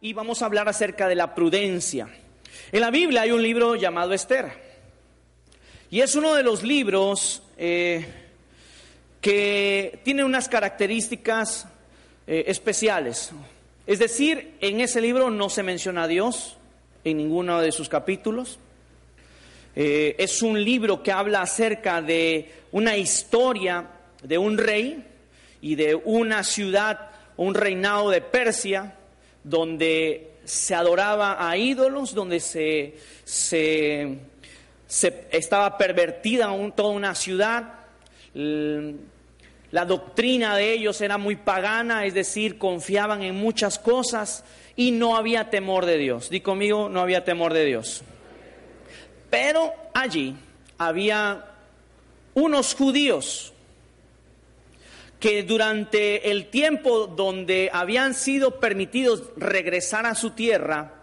[0.00, 2.08] y vamos a hablar acerca de la prudencia.
[2.70, 4.52] En la Biblia hay un libro llamado Esther
[5.90, 8.06] y es uno de los libros eh,
[9.20, 11.66] que tiene unas características
[12.26, 13.32] eh, especiales.
[13.86, 16.56] Es decir, en ese libro no se menciona a Dios
[17.02, 18.60] en ninguno de sus capítulos.
[19.74, 23.88] Eh, es un libro que habla acerca de una historia
[24.22, 25.04] de un rey
[25.60, 28.97] y de una ciudad, un reinado de Persia,
[29.48, 34.18] donde se adoraba a ídolos, donde se, se,
[35.30, 37.74] estaba pervertida toda una ciudad.
[38.34, 44.44] La doctrina de ellos era muy pagana, es decir, confiaban en muchas cosas
[44.76, 46.30] y no había temor de Dios.
[46.30, 48.02] Di conmigo, no había temor de Dios.
[49.28, 50.36] Pero allí
[50.78, 51.44] había
[52.34, 53.52] unos judíos
[55.20, 60.94] que durante el tiempo donde habían sido permitidos regresar a su tierra,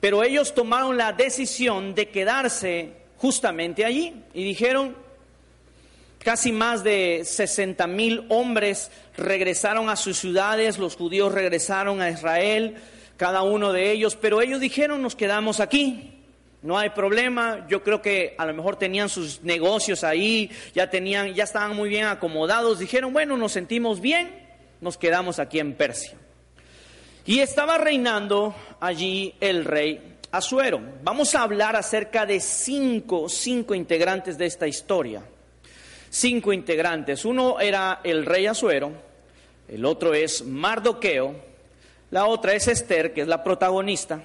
[0.00, 4.96] pero ellos tomaron la decisión de quedarse justamente allí y dijeron,
[6.18, 12.76] casi más de 60 mil hombres regresaron a sus ciudades, los judíos regresaron a Israel,
[13.16, 16.21] cada uno de ellos, pero ellos dijeron, nos quedamos aquí
[16.62, 17.66] no hay problema.
[17.68, 21.88] Yo creo que a lo mejor tenían sus negocios ahí, ya tenían, ya estaban muy
[21.88, 22.78] bien acomodados.
[22.78, 24.30] Dijeron, bueno, nos sentimos bien,
[24.80, 26.16] nos quedamos aquí en Persia.
[27.26, 30.80] Y estaba reinando allí el rey Asuero.
[31.02, 35.22] Vamos a hablar acerca de cinco, cinco integrantes de esta historia.
[36.10, 37.24] Cinco integrantes.
[37.24, 38.92] Uno era el rey Asuero,
[39.68, 41.34] el otro es Mardoqueo,
[42.10, 44.22] la otra es Esther, que es la protagonista.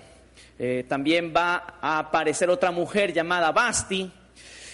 [0.59, 4.11] Eh, también va a aparecer otra mujer llamada Basti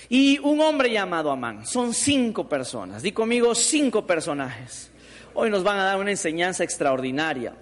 [0.09, 1.65] y un hombre llamado Amán.
[1.65, 3.01] Son cinco personas.
[3.01, 4.91] Di conmigo cinco personajes.
[5.33, 7.53] Hoy nos van a dar una enseñanza extraordinaria.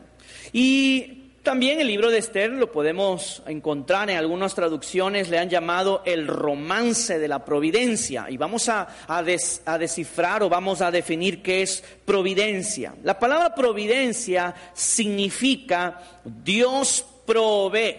[0.51, 6.03] Y también el libro de Esther lo podemos encontrar en algunas traducciones, le han llamado
[6.05, 8.27] el romance de la providencia.
[8.29, 12.93] Y vamos a, a, descifrar o vamos a definir qué es providencia.
[13.03, 17.95] La palabra providencia significa Dios provee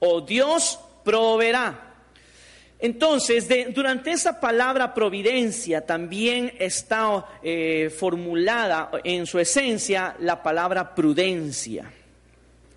[0.00, 1.92] o Dios proveerá.
[2.78, 11.92] Entonces, durante esa palabra providencia también está eh, formulada en su esencia la palabra prudencia.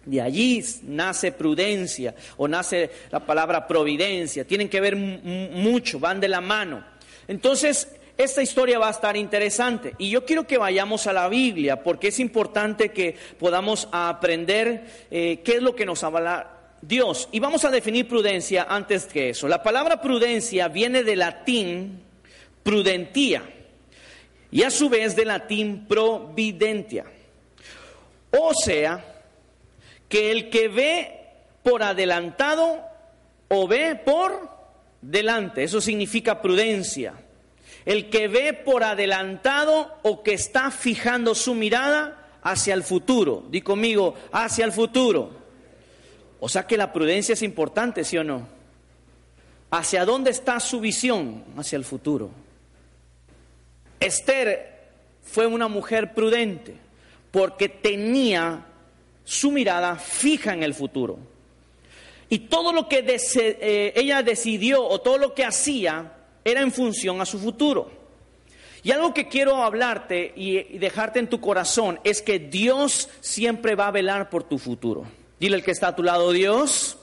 [0.06, 4.46] De allí nace prudencia o nace la palabra providencia.
[4.46, 6.86] Tienen que ver mucho, van de la mano.
[7.28, 9.94] Entonces, esta historia va a estar interesante.
[9.98, 15.42] Y yo quiero que vayamos a la Biblia porque es importante que podamos aprender eh,
[15.44, 17.28] qué es lo que nos habla Dios.
[17.32, 19.48] Y vamos a definir prudencia antes que eso.
[19.48, 22.04] La palabra prudencia viene del latín
[22.64, 23.44] prudentia
[24.50, 27.06] y a su vez del latín providentia.
[28.32, 29.04] O sea,
[30.08, 31.22] que el que ve
[31.64, 32.82] por adelantado
[33.50, 34.50] o ve por
[35.02, 37.25] delante, eso significa prudencia.
[37.86, 43.44] El que ve por adelantado o que está fijando su mirada hacia el futuro.
[43.50, 45.32] Di conmigo, hacia el futuro.
[46.40, 48.48] O sea que la prudencia es importante, ¿sí o no?
[49.72, 51.44] ¿Hacia dónde está su visión?
[51.58, 52.30] Hacia el futuro.
[54.00, 54.90] Esther
[55.24, 56.76] fue una mujer prudente
[57.32, 58.66] porque tenía
[59.24, 61.18] su mirada fija en el futuro.
[62.30, 66.14] Y todo lo que eh, ella decidió o todo lo que hacía
[66.46, 67.92] era en función a su futuro.
[68.84, 73.88] Y algo que quiero hablarte y dejarte en tu corazón es que Dios siempre va
[73.88, 75.06] a velar por tu futuro.
[75.40, 76.98] Dile el que está a tu lado, Dios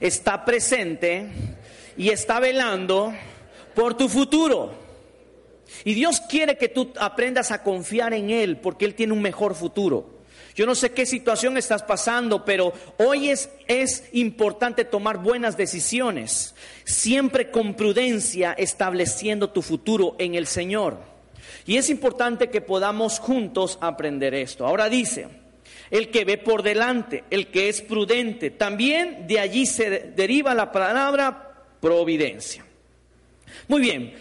[0.00, 1.28] está presente
[1.96, 3.12] y está velando
[3.74, 4.72] por tu futuro.
[5.84, 9.56] Y Dios quiere que tú aprendas a confiar en Él porque Él tiene un mejor
[9.56, 10.19] futuro.
[10.54, 16.54] Yo no sé qué situación estás pasando, pero hoy es, es importante tomar buenas decisiones,
[16.84, 20.98] siempre con prudencia estableciendo tu futuro en el Señor.
[21.66, 24.66] Y es importante que podamos juntos aprender esto.
[24.66, 25.28] Ahora dice,
[25.90, 28.50] el que ve por delante, el que es prudente.
[28.50, 32.64] También de allí se deriva la palabra providencia.
[33.68, 34.14] Muy bien,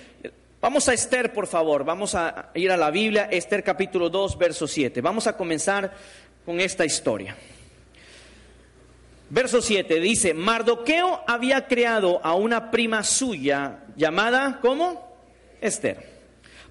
[0.61, 4.67] vamos a Esther, por favor, vamos a ir a la Biblia, Esther capítulo 2, verso
[4.67, 5.01] 7.
[5.01, 5.94] Vamos a comenzar
[6.45, 7.35] con esta historia.
[9.29, 15.15] Verso 7 dice, Mardoqueo había creado a una prima suya llamada, ¿cómo?
[15.61, 16.07] Esther,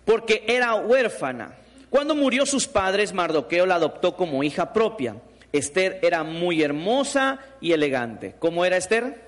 [0.05, 1.55] porque era huérfana
[1.91, 5.17] cuando murió sus padres, Mardoqueo la adoptó como hija propia.
[5.53, 8.35] Esther era muy hermosa y elegante.
[8.39, 9.28] ¿Cómo era Esther?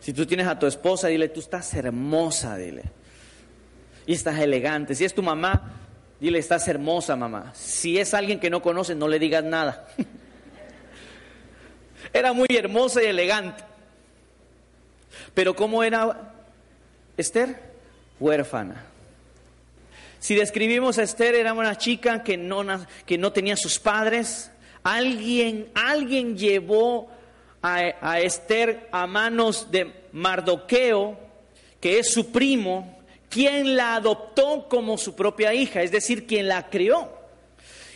[0.00, 2.84] Si tú tienes a tu esposa, dile, tú estás hermosa, dile.
[4.06, 4.94] Y estás elegante.
[4.94, 5.72] Si es tu mamá,
[6.20, 7.52] dile, estás hermosa, mamá.
[7.54, 9.88] Si es alguien que no conoce, no le digas nada.
[12.12, 13.64] Era muy hermosa y elegante.
[15.34, 16.32] Pero ¿cómo era
[17.16, 17.60] Esther?
[18.18, 18.84] Huérfana.
[20.20, 22.64] Si describimos a Esther, era una chica que no,
[23.06, 24.50] que no tenía sus padres.
[24.82, 27.10] Alguien, alguien llevó
[27.62, 31.18] a, Esther a manos de Mardoqueo,
[31.80, 36.68] que es su primo, quien la adoptó como su propia hija, es decir, quien la
[36.70, 37.16] crió.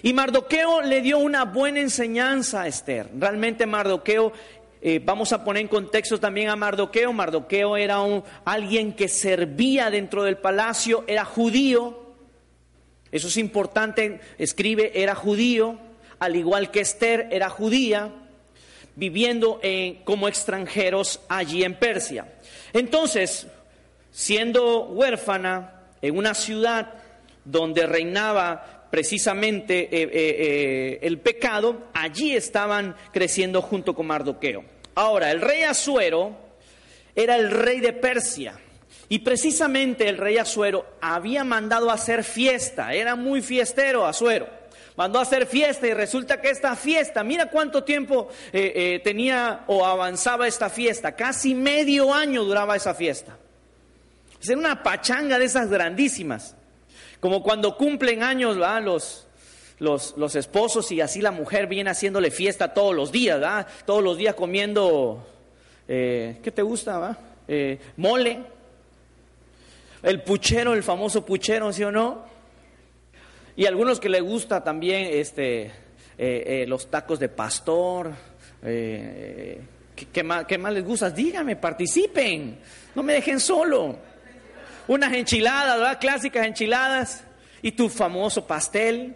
[0.03, 3.09] Y Mardoqueo le dio una buena enseñanza a Esther.
[3.17, 4.33] Realmente Mardoqueo,
[4.81, 7.13] eh, vamos a poner en contexto también a Mardoqueo.
[7.13, 12.01] Mardoqueo era un, alguien que servía dentro del palacio, era judío.
[13.13, 15.79] Eso es importante, escribe, era judío,
[16.19, 18.11] al igual que Esther era judía,
[18.95, 19.61] viviendo
[20.05, 22.27] como extranjeros allí en Persia.
[22.73, 23.47] Entonces,
[24.11, 26.95] siendo huérfana en una ciudad
[27.45, 34.65] donde reinaba precisamente eh, eh, eh, el pecado, allí estaban creciendo junto con Mardoqueo.
[34.95, 36.37] Ahora, el rey Asuero
[37.15, 38.59] era el rey de Persia.
[39.09, 44.62] Y precisamente el rey Asuero había mandado hacer fiesta, era muy fiestero Asuero.
[44.97, 50.47] Mandó a hacer fiesta y resulta que esta fiesta, mira cuánto tiempo tenía o avanzaba
[50.47, 53.39] esta fiesta, casi medio año duraba esa fiesta.
[54.51, 56.57] Era una pachanga de esas grandísimas.
[57.21, 59.27] Como cuando cumplen años Los,
[59.79, 63.67] los, los, esposos y así la mujer viene haciéndole fiesta todos los días, ¿verdad?
[63.87, 65.27] Todos los días comiendo,
[65.89, 67.19] eh, ¿qué te gusta?
[67.47, 68.41] Eh, mole.
[70.03, 72.25] El puchero, el famoso puchero, ¿sí o no?
[73.57, 75.71] Y algunos que le gusta también este,
[76.19, 78.13] eh, los tacos de pastor.
[78.63, 81.11] ¿qué, más, ¿Qué más les gusta?
[81.11, 82.59] Díganme, participen.
[82.95, 83.99] No me dejen solo
[84.89, 85.99] unas enchiladas, ¿verdad?
[86.01, 87.25] Clásicas enchiladas
[87.61, 89.15] y tu famoso pastel.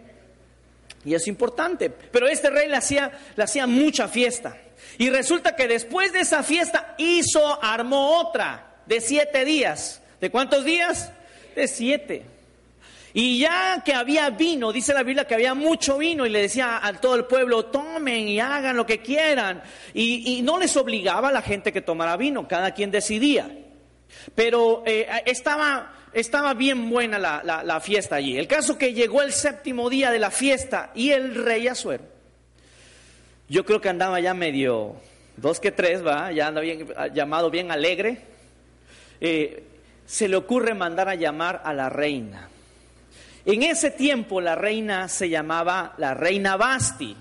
[1.03, 1.89] Y es importante.
[1.89, 4.57] Pero este rey le hacía, le hacía mucha fiesta.
[4.97, 10.01] Y resulta que después de esa fiesta hizo, armó otra de siete días.
[10.19, 11.11] ¿De cuántos días?
[11.55, 12.25] De siete.
[13.19, 16.79] Y ya que había vino, dice la Biblia que había mucho vino y le decía
[16.83, 19.63] a todo el pueblo, tomen y hagan lo que quieran.
[19.95, 23.49] Y, no les obligaba a la gente que tomara vino, cada quien decidía.
[24.35, 28.37] Pero eh, estaba, estaba, bien buena la, fiesta allí.
[28.37, 32.03] El caso que llegó el séptimo día de la fiesta y el rey Azuero,
[33.49, 34.95] yo creo que andaba ya medio,
[35.37, 38.21] dos que tres, va, ya anda bien, llamado bien alegre.
[39.19, 39.63] Eh,
[40.05, 42.49] se le ocurre mandar a llamar a la reina.
[43.47, 47.15] En ese tiempo la reina se llamaba la reina Basti.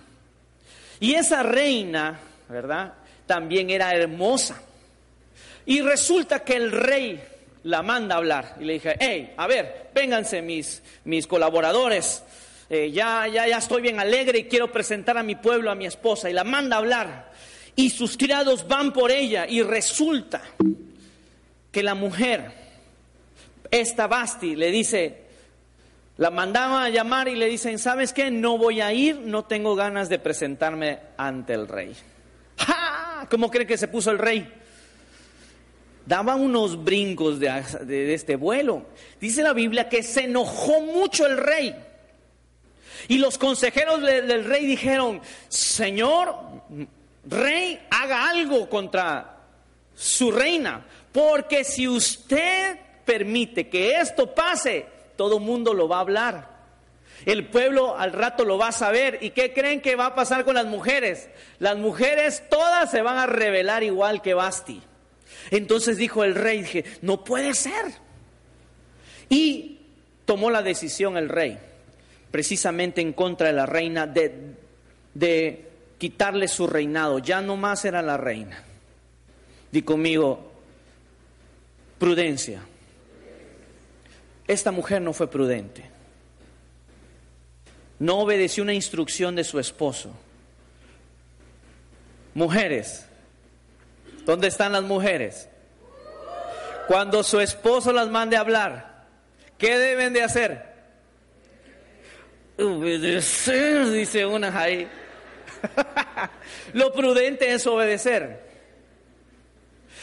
[0.99, 2.19] Y esa reina,
[2.49, 2.95] ¿verdad?
[3.27, 4.61] También era hermosa.
[5.67, 7.23] Y resulta que el rey
[7.63, 12.25] la manda a hablar y le dije, hey, a ver, vénganse mis, mis colaboradores,
[12.71, 15.87] eh, ya, ya, ya estoy bien alegre y quiero presentar a mi pueblo, a mi
[15.87, 17.33] esposa, y la manda a hablar.
[17.77, 20.43] Y sus criados van por ella y resulta
[21.71, 22.51] que la mujer,
[23.71, 25.26] esta Basti, le dice,
[26.19, 28.31] la mandaba a llamar y le dicen, ¿sabes qué?
[28.31, 31.95] No voy a ir, no tengo ganas de presentarme ante el rey.
[32.59, 33.27] ¡Ja!
[33.31, 34.51] ¿Cómo cree que se puso el rey?
[36.07, 38.87] daba unos brincos de, este vuelo.
[39.21, 41.75] Dice la Biblia que se enojó mucho el rey.
[43.09, 46.35] Y los consejeros del rey dijeron, Señor,
[47.25, 49.37] rey, haga algo contra
[49.95, 56.57] su reina, porque si usted permite que esto pase, todo mundo lo va a hablar.
[57.25, 59.19] El pueblo al rato lo va a saber.
[59.23, 61.29] ¿Y qué creen que va a pasar con las mujeres?
[61.59, 64.83] Las mujeres todas se van a revelar igual que Basti.
[65.51, 67.87] Entonces dijo el rey, no puede ser.
[69.29, 69.79] Y
[70.25, 71.59] tomó la decisión el rey,
[72.31, 74.55] precisamente en contra de la reina, de,
[75.15, 77.19] de quitarle su reinado.
[77.19, 78.63] Ya no más era la reina.
[79.73, 80.53] Di conmigo,
[81.99, 82.63] prudencia.
[84.47, 85.85] Esta mujer no fue prudente.
[87.99, 90.13] No obedeció una instrucción de su esposo.
[92.35, 93.07] Mujeres,
[94.27, 95.49] ¿Dónde están las mujeres?
[96.89, 99.05] Cuando su esposo las mande a hablar,
[99.57, 100.67] ¿qué deben de hacer?
[102.59, 104.89] Obedecer, dice una ahí.
[106.73, 108.46] Lo prudente es obedecer.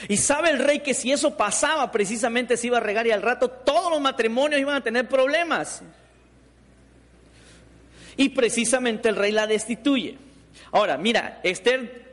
[0.08, 3.22] Y sabe el rey que si eso pasaba, precisamente se iba a regar y al
[3.22, 5.82] rato todos los matrimonios iban a tener problemas.
[8.18, 10.18] Y precisamente el rey la destituye.
[10.72, 12.12] Ahora, mira, Esther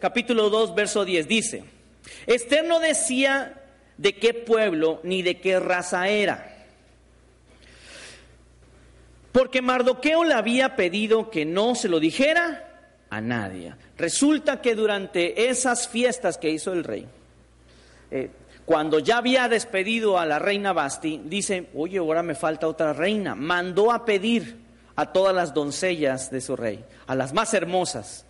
[0.00, 1.64] capítulo 2, verso 10 dice,
[2.26, 3.60] Esther no decía
[3.96, 6.48] de qué pueblo ni de qué raza era.
[9.32, 12.68] Porque Mardoqueo le había pedido que no se lo dijera
[13.08, 13.74] a nadie.
[13.96, 17.08] Resulta que durante esas fiestas que hizo el rey,
[18.12, 18.30] eh,
[18.66, 23.34] cuando ya había despedido a la reina Basti, dice, oye, ahora me falta otra reina.
[23.34, 24.58] Mandó a pedir
[24.94, 28.26] a todas las doncellas de su rey, a las más hermosas.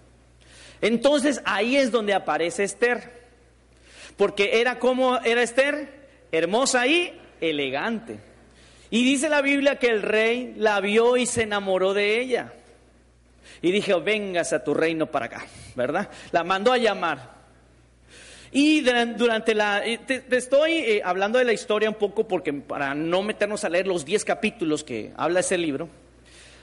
[0.81, 3.23] Entonces ahí es donde aparece Esther,
[4.17, 8.21] porque era como era Esther, hermosa y elegante.
[8.91, 12.53] Y dice la Biblia que el rey la vio y se enamoró de ella.
[13.61, 16.09] Y dijo, vengas a tu reino para acá, ¿verdad?
[16.31, 17.42] La mandó a llamar.
[18.52, 19.82] Y durante la...
[20.06, 23.87] Te, estoy eh, hablando de la historia un poco porque para no meternos a leer
[23.87, 25.88] los 10 capítulos que habla ese libro,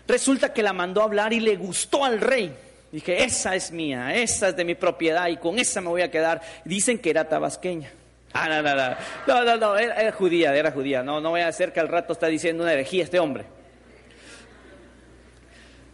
[0.07, 2.53] resulta que la mandó a hablar y le gustó al rey.
[2.91, 6.11] Dije, esa es mía, esa es de mi propiedad y con esa me voy a
[6.11, 6.41] quedar.
[6.63, 7.91] Dicen que era tabasqueña.
[8.33, 8.95] Ah, no, no, no,
[9.27, 11.01] no, no, no era, judía, era judía.
[11.01, 13.45] No, no voy a hacer que al rato está diciendo una herejía este hombre.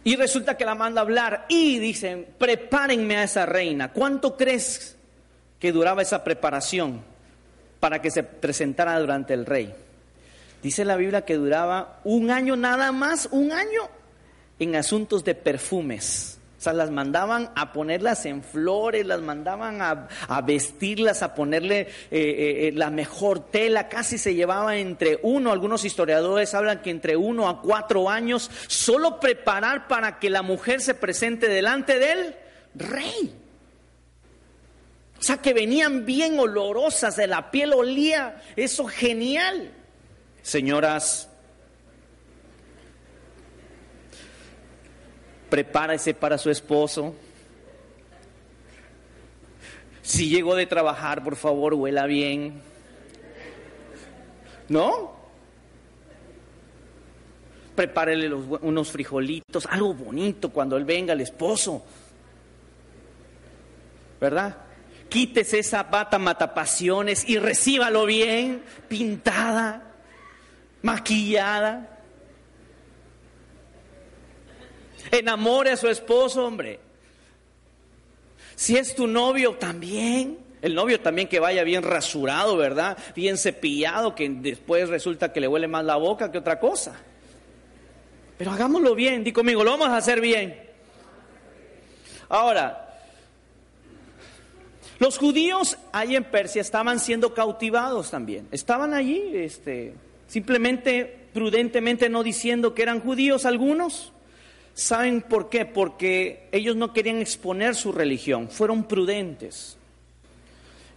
[0.04, 3.92] Y resulta que la manda a hablar y dicen, prepárenme a esa reina.
[3.92, 4.95] ¿Cuánto crees
[5.58, 7.02] que duraba esa preparación
[7.80, 9.74] para que se presentara durante el rey.
[10.62, 13.82] Dice la Biblia que duraba un año nada más, un año
[14.58, 16.38] en asuntos de perfumes.
[16.58, 21.88] O sea, las mandaban a ponerlas en flores, las mandaban a, vestirlas, a ponerle eh,
[22.10, 23.88] eh, eh, la mejor tela.
[23.88, 29.20] Casi se llevaba entre uno, algunos historiadores hablan que entre uno a cuatro años, solo
[29.20, 32.34] preparar para que la mujer se presente delante del
[32.74, 33.45] rey.
[35.26, 39.72] Sea, que venían bien olorosas, de la piel olía, eso genial.
[40.40, 41.28] Señoras,
[45.50, 47.12] prepárese para su esposo.
[50.00, 52.62] Si llegó de trabajar, por favor, huela bien.
[54.68, 55.16] ¿No?
[57.74, 61.84] Prepárele unos frijolitos, algo bonito cuando él venga, el esposo.
[64.20, 64.65] ¿Verdad?
[65.08, 69.94] Quítese esa bata matapasiones y recíbalo bien, pintada,
[70.82, 71.98] maquillada.
[75.10, 76.80] Enamore a su esposo, hombre.
[78.54, 80.38] Si es tu novio, también.
[80.62, 82.96] El novio también que vaya bien rasurado, ¿verdad?
[83.14, 86.96] Bien cepillado, que después resulta que le huele más la boca que otra cosa.
[88.38, 90.66] Pero hagámoslo bien, di conmigo, lo vamos a hacer bien.
[92.28, 92.85] Ahora,
[94.98, 98.48] los judíos ahí en Persia estaban siendo cautivados también.
[98.50, 99.94] Estaban allí, este,
[100.26, 104.12] simplemente, prudentemente no diciendo que eran judíos algunos.
[104.72, 105.66] ¿Saben por qué?
[105.66, 109.76] Porque ellos no querían exponer su religión, fueron prudentes.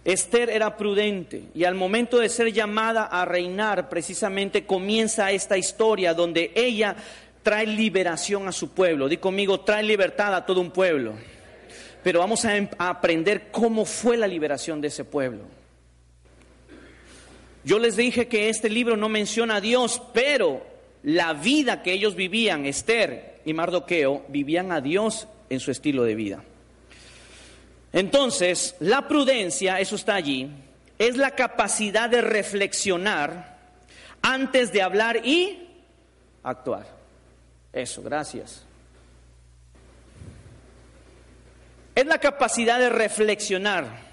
[0.02, 6.14] Esther era prudente y al momento de ser llamada a reinar, precisamente comienza esta historia
[6.14, 6.96] donde ella
[7.42, 9.08] trae liberación a su pueblo.
[9.08, 11.14] Di conmigo, trae libertad a todo un pueblo
[12.02, 15.42] pero vamos em, a, aprender cómo fue la liberación de ese pueblo.
[17.62, 20.66] Yo les dije que este libro no menciona a Dios, pero
[21.02, 26.14] la vida que ellos vivían, Esther y Mardoqueo, vivían a Dios en su estilo de
[26.14, 26.42] vida.
[27.92, 30.48] Entonces, la prudencia, eso está allí,
[30.98, 33.58] es la capacidad de reflexionar
[34.22, 35.68] antes de hablar y
[36.42, 36.86] actuar.
[37.72, 38.64] Eso, gracias.
[41.94, 44.10] Es la capacidad de reflexionar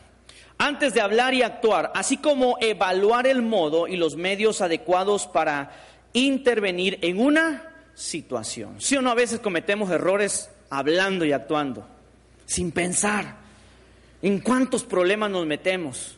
[0.58, 5.72] antes de hablar y actuar, así como evaluar el modo y los medios adecuados para
[6.14, 8.82] intervenir en una situación.
[8.82, 11.88] Si o no, a veces cometemos errores hablando y actuando,
[12.46, 13.36] sin pensar
[14.22, 16.18] en cuántos problemas nos metemos.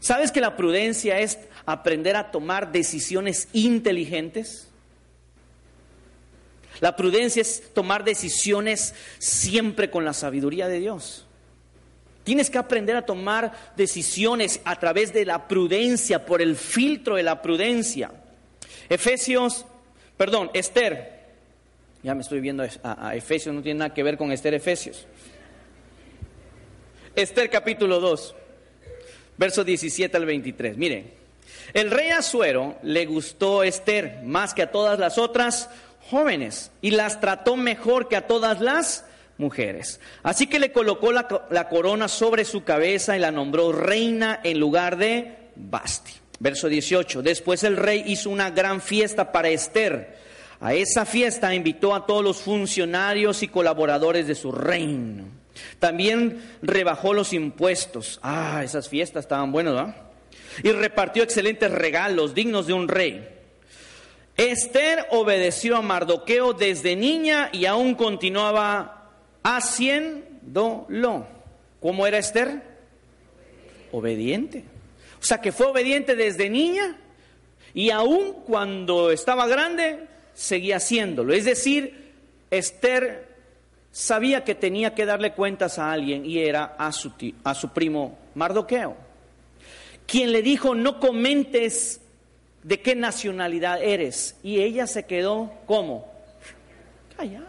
[0.00, 4.67] ¿Sabes que la prudencia es aprender a tomar decisiones inteligentes?
[6.80, 11.26] La prudencia es tomar decisiones siempre con la sabiduría de Dios.
[12.24, 17.22] Tienes que aprender a tomar decisiones a través de la prudencia, por el filtro de
[17.22, 18.10] la prudencia.
[18.88, 19.64] Efesios,
[20.16, 21.18] perdón, Esther.
[22.02, 25.06] Ya me estoy viendo a, Efesios, no tiene nada que ver con Esther Efesios.
[27.16, 28.34] Esther capítulo 2,
[29.36, 30.76] verso 17 al 23.
[30.76, 31.10] Miren,
[31.72, 35.70] el rey Azuero le gustó Esther más que a todas las otras
[36.08, 39.04] jóvenes y las trató mejor que a todas las
[39.38, 40.00] mujeres.
[40.22, 44.96] Así que le colocó la, corona sobre su cabeza y la nombró reina en lugar
[44.96, 46.12] de Basti.
[46.40, 47.22] Verso 18.
[47.22, 50.18] Después el rey hizo una gran fiesta para Esther.
[50.60, 55.24] A esa fiesta invitó a todos los funcionarios y colaboradores de su reino.
[55.78, 58.18] También rebajó los impuestos.
[58.22, 59.94] Ah, esas fiestas estaban buenas.
[60.62, 63.37] Y repartió excelentes regalos dignos de un rey.
[64.38, 69.10] Esther obedeció a Mardoqueo desde niña y aún continuaba
[69.42, 71.26] haciéndolo.
[71.80, 72.62] ¿Cómo era Esther?
[73.90, 74.62] Obediente.
[75.20, 76.96] O sea que fue obediente desde niña
[77.74, 81.34] y aún cuando estaba grande seguía haciéndolo.
[81.34, 82.12] Es decir,
[82.48, 83.26] Esther
[83.90, 87.10] sabía que tenía que darle cuentas a alguien y era a su,
[87.42, 88.96] a su primo Mardoqueo,
[90.06, 92.02] quien le dijo, no comentes
[92.62, 94.36] de qué nacionalidad eres.
[94.42, 96.10] Y ella se quedó como
[97.16, 97.48] callada.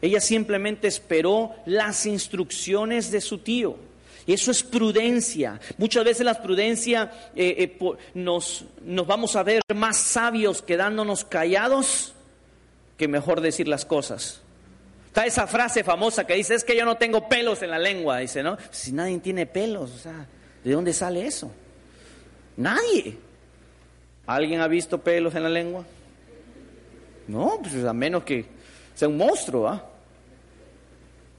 [0.00, 3.76] Ella simplemente esperó las instrucciones de su tío.
[4.26, 5.58] Y eso es prudencia.
[5.78, 12.14] Muchas veces la prudencia eh, eh, nos, nos vamos a ver más sabios quedándonos callados
[12.96, 14.42] que mejor decir las cosas.
[15.06, 18.18] Está esa frase famosa que dice, es que yo no tengo pelos en la lengua.
[18.18, 18.58] Dice, ¿no?
[18.70, 20.26] Si nadie tiene pelos, o sea,
[20.62, 21.50] ¿de dónde sale eso?
[22.58, 23.16] Nadie.
[24.28, 25.86] ¿Alguien ha visto pelos en la lengua?
[27.28, 28.44] No, pues a menos que
[28.94, 29.82] sea un monstruo, ¿ah?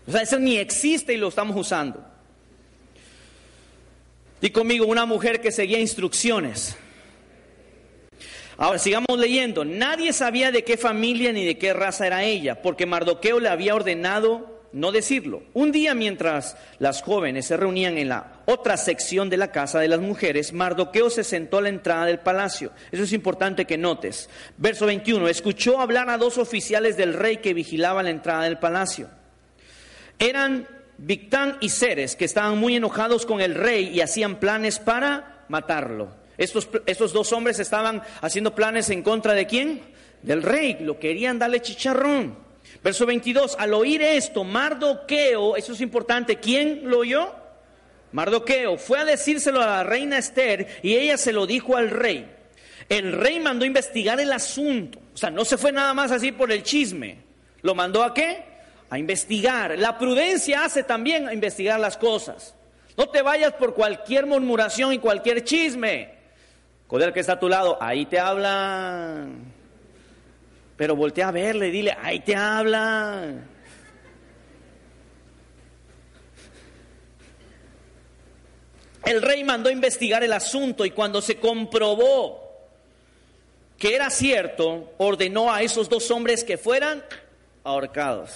[0.07, 2.03] O sea, eso ni existe y lo estamos usando.
[4.41, 6.75] Y conmigo, una mujer que seguía instrucciones.
[8.57, 9.63] Ahora sigamos leyendo.
[9.63, 13.75] Nadie sabía de qué familia ni de qué raza era ella, porque Mardoqueo le había
[13.75, 15.43] ordenado no decirlo.
[15.53, 19.87] Un día mientras las jóvenes se reunían en la otra sección de la casa de
[19.87, 22.71] las mujeres, Mardoqueo se sentó a la entrada del palacio.
[22.91, 24.29] Eso es importante que notes.
[24.57, 29.09] Verso 21, escuchó hablar a dos oficiales del rey que vigilaban la entrada del palacio.
[30.17, 35.45] Eran Victán y Ceres, que estaban muy enojados con el rey y hacían planes para
[35.47, 36.09] matarlo.
[36.37, 39.81] Estos, estos dos hombres estaban haciendo planes en contra de quién?
[40.21, 42.48] Del rey, lo querían darle chicharrón.
[42.83, 47.35] Verso 22, al oír esto, Mardoqueo, eso es importante, ¿quién lo oyó?
[48.11, 52.31] Mardoqueo fue a decírselo a la reina Esther y ella se lo dijo al rey.
[52.87, 56.51] El rey mandó investigar el asunto, o sea, no se fue nada más así por
[56.51, 57.17] el chisme,
[57.61, 58.45] lo mandó a qué?
[58.89, 59.77] A investigar.
[59.77, 62.55] La prudencia hace también a investigar las cosas.
[62.97, 66.15] No te vayas por cualquier murmuración y cualquier chisme.
[66.87, 69.58] Con que está a tu lado, ahí te hablan.
[70.79, 73.33] Pero voltea a verle dile, ahí te habla.
[79.03, 82.69] El rey mandó investigar el asunto y cuando se comprobó
[83.77, 87.03] que era cierto, ordenó a esos dos hombres que fueran
[87.65, 88.31] ahorcados.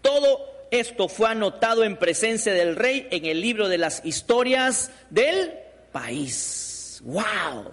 [0.00, 5.52] Todo esto fue anotado en presencia del rey en el libro de las historias del
[5.92, 7.02] país.
[7.04, 7.70] ¡Wow!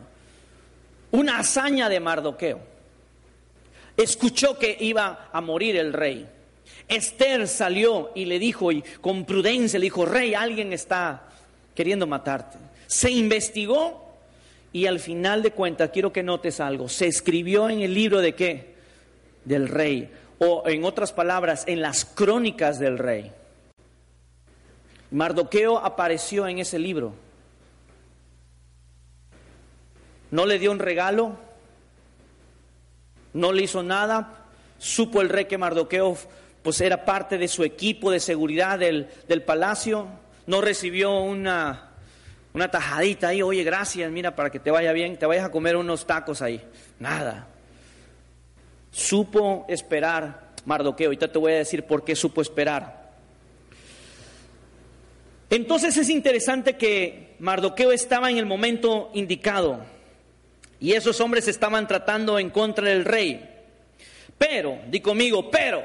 [1.11, 2.72] Una hazaña de Mardoqueo
[3.97, 6.27] escuchó que iba a morir el rey.
[6.87, 11.29] Esther salió y le dijo, y con prudencia le dijo, rey, alguien está
[11.75, 12.57] queriendo matarte.
[12.87, 14.03] Se investigó
[14.71, 18.33] y al final de cuentas, quiero que notes algo, se escribió en el libro de
[18.33, 18.73] qué?
[19.45, 23.31] Del rey, o en otras palabras, en las crónicas del rey.
[25.11, 27.13] Mardoqueo apareció en ese libro.
[30.31, 31.37] No le dio un regalo,
[33.33, 34.45] no le hizo nada.
[34.77, 36.17] Supo el rey que Mardoqueo
[36.61, 39.07] pues era parte de su equipo de seguridad del,
[39.45, 40.07] palacio.
[40.47, 41.91] No recibió una,
[42.53, 45.75] una tajadita ahí, oye, gracias, mira, para que te vaya bien, te vayas a comer
[45.75, 46.61] unos tacos ahí.
[46.99, 47.47] Nada.
[48.91, 51.07] Supo esperar Mardoqueo.
[51.07, 53.11] Ahorita te voy a decir por qué supo esperar.
[55.49, 59.92] Entonces es interesante que Mardoqueo estaba en el momento indicado.
[60.83, 63.39] Y esos hombres estaban tratando en contra del rey.
[64.37, 65.81] Pero, di conmigo, pero,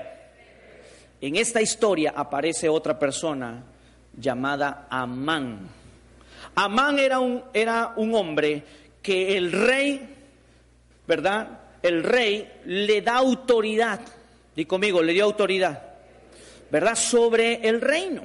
[1.20, 3.62] en esta historia aparece otra persona
[4.12, 5.68] llamada Amán.
[6.56, 8.64] Amán era un, era un hombre
[9.00, 10.16] que el rey,
[11.06, 11.60] ¿verdad?
[11.80, 14.00] El rey le da autoridad,
[14.56, 15.80] di conmigo, le dio autoridad,
[16.72, 16.96] ¿verdad?
[16.96, 18.22] Sobre el reino.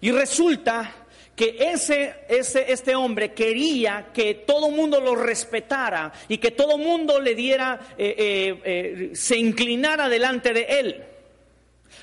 [0.00, 0.99] Y resulta
[1.40, 7.18] que ese, ese, este hombre quería que todo mundo lo respetara y que todo mundo
[7.18, 11.02] le diera, eh, eh, eh, se inclinara delante de él.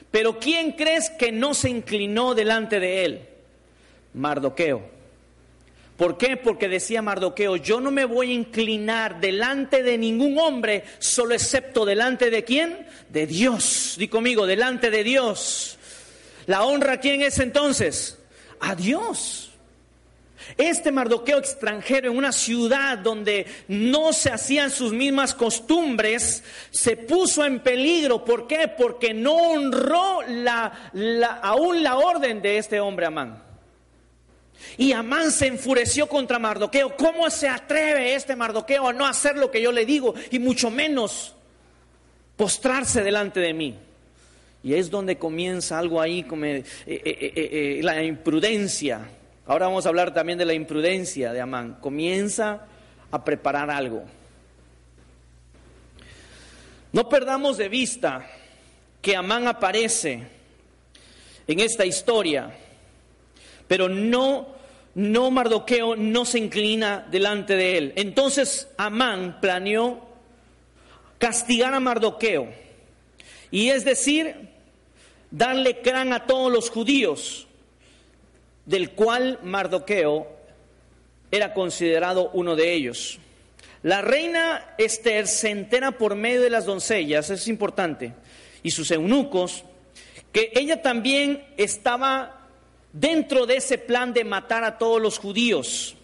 [0.09, 3.21] Pero ¿quién crees que no se inclinó delante de él?
[4.15, 4.81] Mardoqueo.
[5.97, 6.37] ¿Por qué?
[6.37, 11.85] Porque decía Mardoqueo, yo no me voy a inclinar delante de ningún hombre, solo excepto
[11.85, 12.87] delante de quién?
[13.09, 13.97] De Dios.
[13.99, 15.77] Di conmigo, delante de Dios.
[16.47, 18.17] ¿La honra quién es entonces?
[18.59, 19.51] A Dios.
[20.57, 27.43] Este Mardoqueo extranjero en una ciudad donde no se hacían sus mismas costumbres, se puso
[27.43, 28.23] en peligro.
[28.23, 28.67] ¿Por qué?
[28.67, 30.91] Porque no honró la,
[31.41, 33.43] aún la orden de este hombre Amán.
[34.77, 36.95] Y Amán se enfureció contra Mardoqueo.
[36.95, 40.69] ¿Cómo se atreve este Mardoqueo a no hacer lo que yo le digo y mucho
[40.69, 41.35] menos
[42.35, 43.79] postrarse delante de mí?
[44.67, 48.99] Y es donde comienza algo ahí como eh, eh, eh, la imprudencia.
[49.45, 51.77] Ahora vamos a hablar también de la imprudencia de Amán.
[51.79, 52.65] Comienza
[53.09, 54.03] a preparar algo.
[56.91, 58.29] No perdamos de vista
[59.01, 60.23] que Amán aparece
[61.47, 62.53] en esta historia,
[63.69, 64.49] pero no,
[64.95, 67.93] no Mardoqueo no se inclina delante de él.
[67.95, 70.05] Entonces Amán planeó
[71.19, 72.49] castigar a Mardoqueo,
[73.49, 74.56] y es decir,
[75.31, 77.47] darle crán a todos los judíos,
[78.65, 80.27] del cual Mardoqueo
[81.31, 83.19] era considerado uno de ellos.
[83.83, 88.13] La reina Esther se entera por medio de las doncellas, es importante,
[88.63, 89.63] y sus eunucos,
[90.31, 92.47] que ella también estaba
[92.93, 95.96] dentro de ese plan de matar a todos los judíos.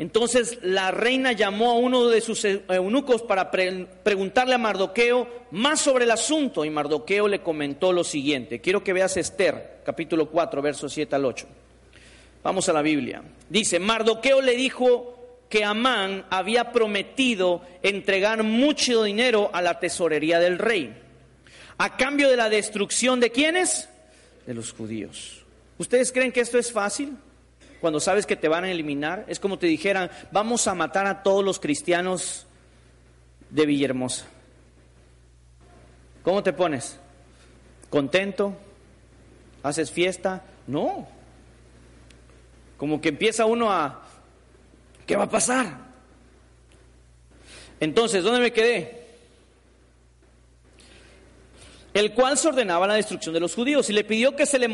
[0.00, 6.04] Entonces la reina llamó a uno de sus eunucos para preguntarle a Mardoqueo más sobre
[6.04, 8.62] el asunto y Mardoqueo le comentó lo siguiente.
[8.62, 11.46] Quiero que veas Esther, capítulo 4, versos 7 al 8.
[12.42, 13.22] Vamos a la Biblia.
[13.50, 20.56] Dice, Mardoqueo le dijo que Amán había prometido entregar mucho dinero a la tesorería del
[20.56, 20.96] rey,
[21.76, 23.90] a cambio de la destrucción de quiénes?
[24.46, 25.44] De los judíos.
[25.76, 27.18] ¿Ustedes creen que esto es fácil?
[27.80, 31.22] Cuando sabes que te van a eliminar, es como te dijeran, vamos a matar a
[31.22, 32.46] todos los cristianos
[33.48, 34.26] de Villahermosa.
[36.22, 36.98] ¿Cómo te pones?
[37.88, 38.54] ¿Contento?
[39.62, 40.44] ¿Haces fiesta?
[40.66, 41.08] No.
[42.76, 44.02] Como que empieza uno a,
[45.10, 45.76] ¿Qué va a pasar?
[47.80, 49.08] Entonces, ¿dónde me quedé?
[51.92, 54.68] El cual se ordenaba la destrucción de los judíos y le pidió que se, le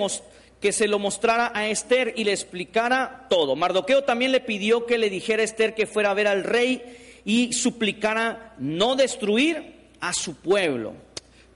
[0.60, 3.56] que se lo mostrara a Esther y le explicara todo.
[3.56, 6.82] Mardoqueo también le pidió que le dijera a Esther que fuera a ver al rey
[7.24, 10.94] y suplicara no destruir a su pueblo.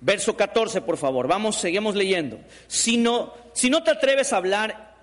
[0.00, 1.28] Verso 14, por favor.
[1.28, 2.40] Vamos, seguimos leyendo.
[2.66, 4.94] Si no, si no te atreves a hablar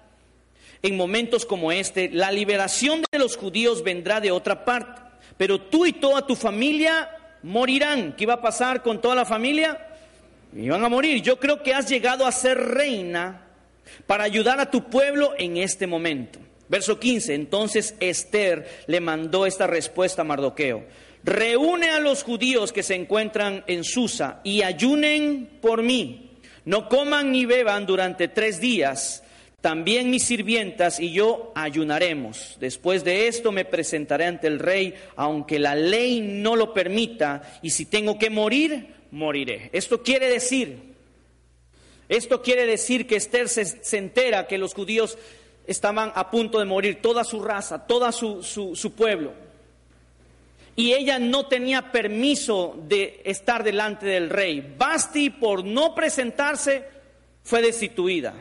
[0.82, 5.02] en momentos como este, la liberación de los judíos vendrá de otra parte,
[5.38, 7.10] pero tú y toda tu familia
[7.44, 8.14] morirán.
[8.14, 9.88] ¿Qué iba a pasar con toda la familia?
[10.56, 11.22] Iban a morir.
[11.22, 13.47] Yo creo que has llegado a ser reina
[14.06, 16.40] para ayudar a tu pueblo en este momento.
[16.70, 20.86] Verso 15, entonces Esther le mandó esta respuesta a Mardoqueo.
[21.24, 26.32] Reúne a los judíos que se encuentran en Susa y ayunen por mí.
[26.66, 29.24] No coman ni beban durante tres días
[29.62, 32.58] también mis sirvientas y yo ayunaremos.
[32.60, 37.72] Después de esto me presentaré ante el rey, aunque la ley no lo permita, y
[37.72, 39.70] si tengo que morir, moriré.
[39.74, 40.87] Esto quiere decir,
[42.10, 45.18] esto quiere decir que Esther se, entera que los judíos
[45.66, 49.34] estaban a punto de morir, toda su raza, todo su, su pueblo.
[50.76, 54.76] Y ella no tenía permiso de estar delante del rey.
[54.78, 56.86] Basti, por no presentarse,
[57.44, 58.34] fue destituida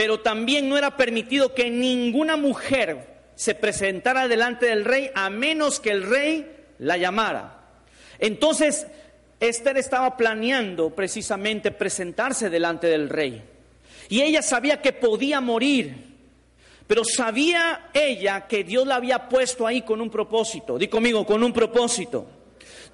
[0.00, 5.78] pero también no era permitido que ninguna mujer se presentara delante del rey a menos
[5.78, 7.58] que el rey la llamara.
[8.18, 8.86] Entonces,
[9.40, 13.42] Esther estaba planeando precisamente presentarse delante del rey.
[14.10, 15.94] Y ella sabía que podía morir,
[16.86, 20.76] pero sabía ella que Dios la había puesto ahí con un propósito.
[20.76, 22.26] Di conmigo, con un propósito.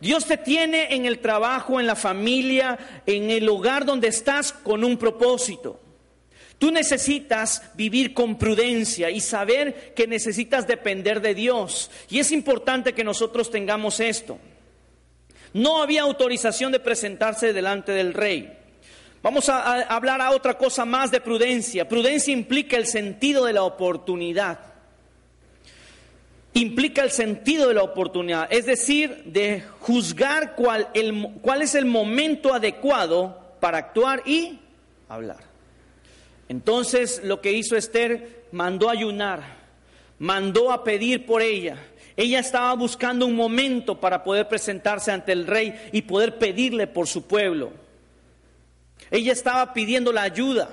[0.00, 4.84] Dios te tiene en el trabajo, en la familia, en el lugar donde estás con
[4.84, 5.80] un propósito.
[6.58, 11.90] Tú necesitas vivir con prudencia y saber que necesitas depender de Dios.
[12.08, 14.38] Y es importante que nosotros tengamos esto.
[15.56, 18.52] No había autorización de presentarse delante del rey.
[19.22, 21.88] Vamos a, hablar a otra cosa más de prudencia.
[21.88, 24.60] Prudencia implica el sentido de la oportunidad.
[26.52, 30.88] Implica el sentido de la oportunidad, es decir, de juzgar cuál,
[31.40, 34.58] cuál es el momento adecuado para actuar y
[35.08, 35.38] hablar.
[36.50, 39.56] Entonces lo que hizo Esther, mandó a ayunar,
[40.18, 41.78] mandó a pedir por ella.
[42.16, 47.06] Ella estaba buscando un momento para poder presentarse ante el rey y poder pedirle por
[47.06, 47.72] su pueblo.
[49.10, 50.70] Ella estaba pidiendo la ayuda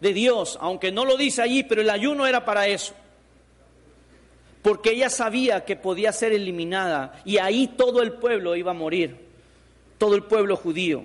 [0.00, 2.94] de Dios, aunque no lo dice allí, pero el ayuno era para eso.
[4.62, 9.16] Porque ella sabía que podía ser eliminada y ahí todo el pueblo iba a morir,
[9.98, 11.04] todo el pueblo judío.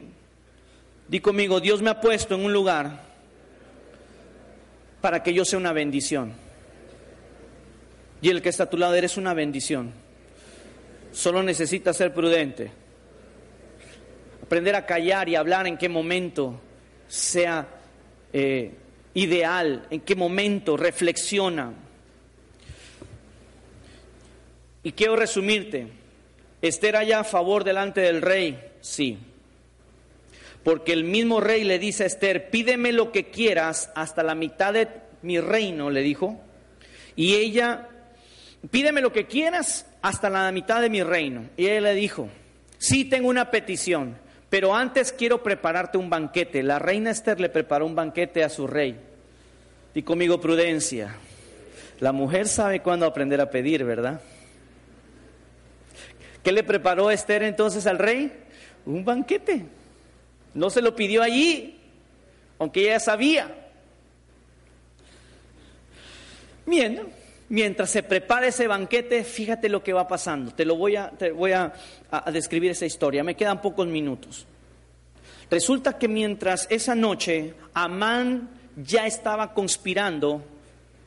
[1.07, 3.01] Di conmigo, Dios me ha puesto en un lugar
[5.01, 6.48] para que yo sea una bendición.
[8.21, 9.93] Y el que está a tu lado eres una bendición.
[11.11, 12.71] Solo necesitas ser prudente.
[14.43, 16.59] Aprender a callar y hablar en qué momento
[17.07, 17.67] sea
[18.33, 18.73] eh,
[19.13, 21.73] ideal, en qué momento reflexiona.
[24.83, 25.87] Y quiero resumirte.
[26.61, 29.17] Esther haya a favor delante del rey, sí.
[30.63, 34.73] Porque el mismo rey le dice a Esther, pídeme lo que quieras hasta la mitad
[34.73, 34.87] de
[35.21, 36.39] mi reino, le dijo.
[37.15, 37.89] Y ella,
[38.71, 41.45] pídeme lo que quieras hasta la mitad de mi reino.
[41.57, 42.29] Y ella le dijo,
[42.77, 44.17] sí tengo una petición,
[44.49, 46.63] pero antes quiero prepararte un banquete.
[46.63, 48.99] La reina Esther le preparó un banquete a su rey.
[49.93, 51.15] Y conmigo prudencia.
[51.99, 54.21] La mujer sabe cuándo aprender a pedir, ¿verdad?
[56.43, 58.31] ¿Qué le preparó Esther entonces al rey?
[58.85, 59.65] Un banquete.
[60.53, 61.79] No se lo pidió allí,
[62.57, 63.53] aunque ella sabía.
[66.65, 67.01] Bien,
[67.49, 70.51] mientras se prepara ese banquete, fíjate lo que va pasando.
[70.51, 71.73] Te lo voy a, te voy a,
[72.31, 73.23] describir esa historia.
[73.23, 74.45] Me quedan pocos minutos.
[75.51, 80.43] Resulta que mientras esa noche Amán ya estaba conspirando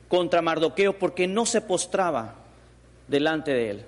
[0.09, 2.35] contra Mardoqueo porque no se postraba
[3.07, 3.85] delante de él.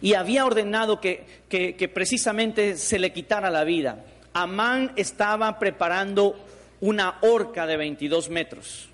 [0.00, 4.04] Y había ordenado que, que, precisamente se le quitara la vida.
[4.32, 6.36] Amán estaba preparando
[6.80, 8.88] una horca de 22 metros.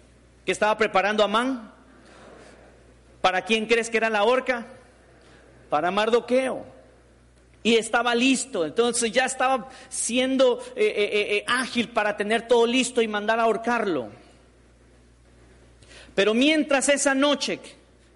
[0.44, 1.77] ¿Qué estaba preparando Amán?
[3.20, 4.66] ¿Para quién crees que era la horca?
[5.70, 6.64] Para Mardoqueo.
[7.62, 13.02] Y estaba listo, entonces ya estaba siendo eh, eh, eh, ágil para tener todo listo
[13.02, 14.08] y mandar a ahorcarlo.
[16.14, 17.60] Pero mientras esa noche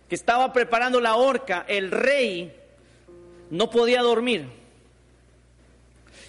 [0.09, 2.55] que estaba preparando la horca, el rey
[3.51, 4.47] no podía dormir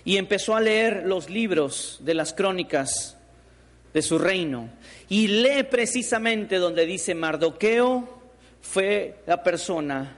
[0.03, 3.15] y empezó a leer los libros de las crónicas
[3.93, 4.69] de su reino.
[5.07, 8.22] Y lee precisamente donde dice Mardoqueo
[8.63, 10.15] fue la persona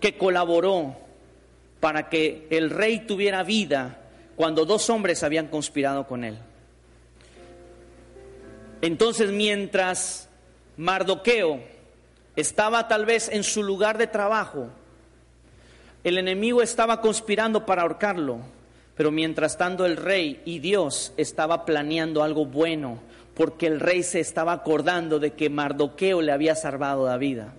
[0.00, 0.96] que colaboró
[1.80, 4.00] para que el rey tuviera vida
[4.36, 6.36] cuando dos hombres habían conspirado con él.
[8.82, 10.28] Entonces, mientras
[10.76, 11.60] Mardoqueo
[12.36, 14.68] estaba tal vez en su lugar de trabajo,
[16.02, 18.40] el enemigo estaba conspirando para ahorcarlo,
[18.96, 22.98] pero mientras tanto el rey y Dios estaba planeando algo bueno,
[23.34, 27.54] porque el rey se estaba acordando de que Mardoqueo le había salvado la vida.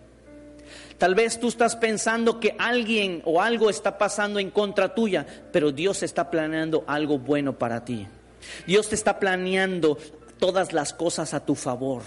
[0.97, 5.71] Tal vez tú estás pensando que alguien o algo está pasando en contra tuya, pero
[5.71, 8.07] Dios está planeando algo bueno para ti.
[8.65, 9.97] Dios te está planeando
[10.39, 12.03] todas las cosas a tu favor.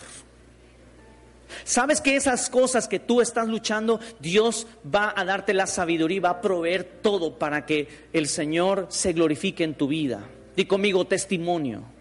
[1.64, 6.30] Sabes que esas cosas que tú estás luchando, Dios va a darte la sabiduría va
[6.30, 10.20] a proveer todo para que el Señor se glorifique en tu vida.
[10.56, 11.97] Di conmigo testimonio.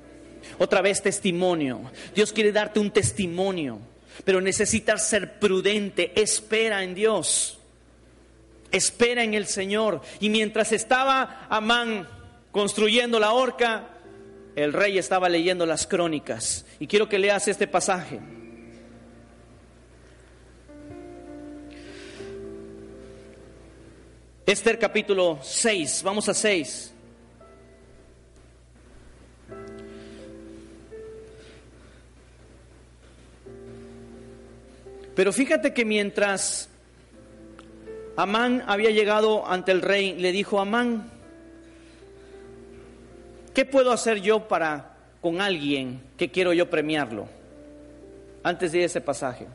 [0.58, 1.82] Otra vez testimonio.
[2.16, 3.80] Dios quiere darte un testimonio,
[4.24, 6.12] pero necesitas ser prudente.
[6.20, 7.60] Espera en Dios.
[8.72, 10.02] Espera en el Señor.
[10.20, 12.08] Y mientras estaba Amán
[12.52, 13.90] construyendo la horca,
[14.56, 16.66] el rey estaba leyendo las crónicas.
[16.80, 18.20] Y quiero que leas este pasaje.
[24.48, 26.94] Esther capítulo 6, vamos a 6.
[35.18, 36.70] Pero fíjate que mientras
[38.16, 41.10] Amán había llegado ante el rey, le dijo, Amán,
[43.56, 47.28] ¿qué puedo hacer yo para con alguien que quiero yo premiarlo?
[48.44, 49.48] Antes de ese pasaje.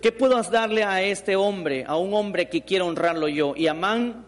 [0.00, 3.54] ¿qué puedo darle a este hombre, a un hombre que quiero honrarlo yo?
[3.56, 4.24] Y Amán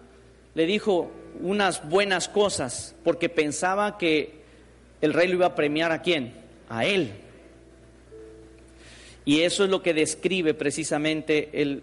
[0.54, 4.42] le dijo unas buenas cosas porque pensaba que
[5.00, 6.34] el rey lo iba a premiar a quién?
[6.68, 7.21] A él.
[9.24, 11.82] Y eso es lo que describe precisamente el,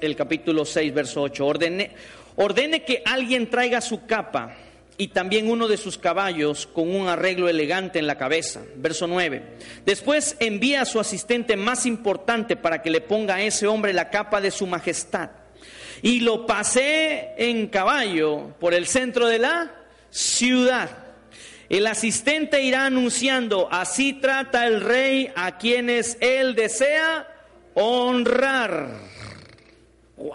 [0.00, 1.46] el capítulo 6, verso 8.
[1.46, 1.90] Ordene,
[2.36, 4.56] ordene que alguien traiga su capa
[5.00, 8.60] y también uno de sus caballos con un arreglo elegante en la cabeza.
[8.76, 9.42] Verso 9.
[9.86, 14.10] Después envía a su asistente más importante para que le ponga a ese hombre la
[14.10, 15.30] capa de su majestad.
[16.02, 19.70] Y lo pasé en caballo por el centro de la
[20.10, 20.99] ciudad.
[21.70, 27.28] El asistente irá anunciando, así trata el rey a quienes él desea
[27.74, 28.88] honrar.
[30.16, 30.34] ¡Wow!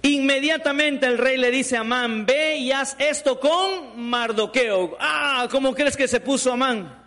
[0.00, 4.96] Inmediatamente el rey le dice a Amán, ve y haz esto con Mardoqueo.
[4.98, 6.98] Ah, ¿cómo crees que se puso Amán?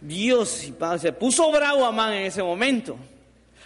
[0.00, 2.96] Dios se puso bravo Amán en ese momento.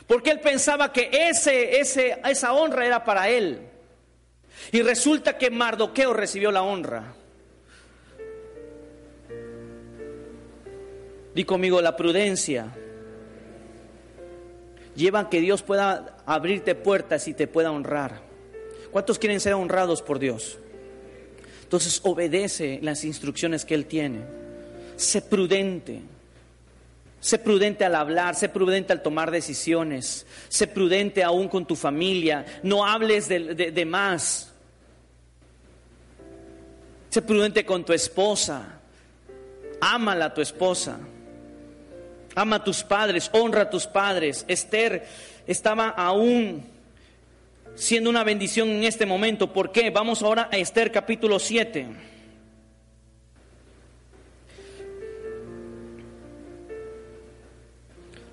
[0.06, 3.69] Porque él pensaba que ese, ese, esa honra era para él.
[4.72, 7.14] Y resulta que Mardoqueo recibió la honra.
[11.34, 12.74] Di conmigo la prudencia
[14.96, 18.20] lleva a que Dios pueda abrirte puertas y te pueda honrar.
[18.90, 20.58] ¿Cuántos quieren ser honrados por Dios?
[21.62, 24.20] Entonces obedece las instrucciones que Él tiene.
[24.96, 26.00] Sé prudente.
[27.20, 32.46] Sé prudente al hablar, sé prudente al tomar decisiones, sé prudente aún con tu familia,
[32.62, 34.49] no hables de, de más.
[37.10, 38.80] Sé prudente con tu esposa,
[39.80, 40.98] ámala a tu esposa,
[42.36, 44.44] ama a tus padres, honra a tus padres.
[44.46, 45.06] Esther
[45.44, 46.64] estaba aún
[47.74, 49.52] siendo una bendición en este momento.
[49.52, 49.90] ¿Por qué?
[49.90, 52.09] Vamos ahora a Esther capítulo 7.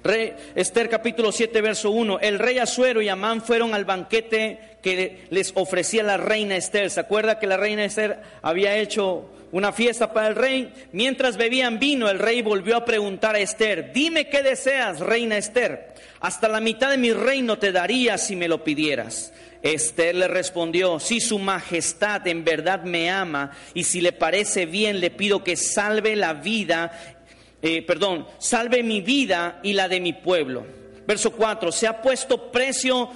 [0.07, 2.19] Rey, Esther capítulo 7, verso 1.
[2.21, 6.89] El rey Asuero y Amán fueron al banquete que les ofrecía la reina Esther.
[6.89, 10.73] ¿Se acuerda que la reina Esther había hecho una fiesta para el rey?
[10.93, 15.93] Mientras bebían vino, el rey volvió a preguntar a Esther, dime qué deseas, reina Esther.
[16.21, 19.33] Hasta la mitad de mi reino te daría si me lo pidieras.
[19.61, 25.01] Esther le respondió, si su majestad en verdad me ama y si le parece bien,
[25.01, 27.16] le pido que salve la vida
[27.61, 30.65] eh, perdón, salve mi vida y la de mi pueblo.
[31.07, 33.09] Verso 4, se ha puesto precio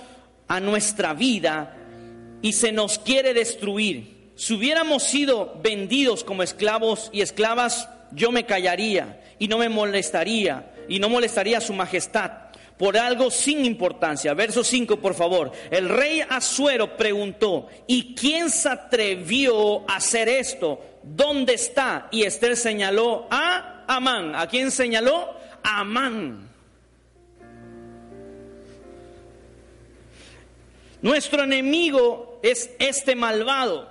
[0.48, 1.78] a nuestra vida
[2.42, 4.32] y se nos quiere destruir.
[4.36, 10.74] Si hubiéramos sido vendidos como esclavos y esclavas, yo me callaría y no me molestaría
[10.88, 12.32] y no molestaría a su majestad
[12.82, 14.34] por algo sin importancia.
[14.34, 15.52] Verso 5, por favor.
[15.70, 20.80] El rey Asuero preguntó, ¿y quién se atrevió a hacer esto?
[21.04, 22.08] ¿Dónde está?
[22.10, 24.36] Y Esther señaló a Amán.
[24.36, 25.30] ¿A quién señaló?
[25.64, 26.50] Amán.
[31.02, 33.90] Nuestro enemigo es este malvado.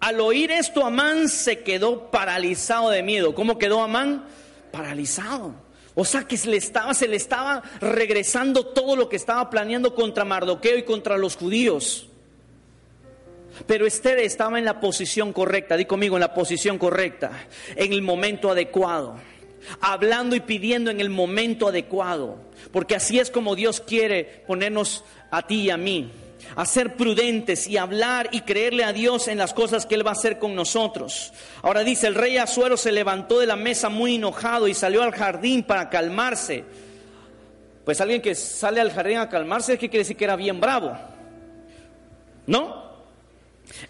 [0.00, 3.34] Al oír esto, Amán se quedó paralizado de miedo.
[3.34, 4.24] ¿Cómo quedó Amán?
[4.70, 5.54] Paralizado.
[5.94, 9.94] O sea que se le estaba, se le estaba regresando todo lo que estaba planeando
[9.94, 12.08] contra Mardoqueo y contra los judíos.
[13.66, 17.32] Pero Esther estaba en la posición correcta, di conmigo, en la posición correcta,
[17.76, 19.16] en el momento adecuado
[19.80, 22.38] hablando y pidiendo en el momento adecuado,
[22.72, 26.10] porque así es como Dios quiere ponernos a ti y a mí,
[26.56, 30.10] a ser prudentes y hablar y creerle a Dios en las cosas que Él va
[30.10, 31.32] a hacer con nosotros.
[31.62, 35.12] Ahora dice, el rey Azuero se levantó de la mesa muy enojado y salió al
[35.12, 36.64] jardín para calmarse.
[37.84, 40.96] Pues alguien que sale al jardín a calmarse, ¿qué quiere decir que era bien bravo?
[42.46, 42.82] ¿No?